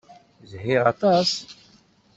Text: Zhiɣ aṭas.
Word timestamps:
Zhiɣ 0.51 0.83
aṭas. 0.91 1.31